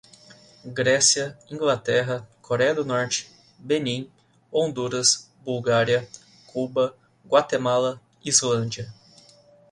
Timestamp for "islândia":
8.25-8.91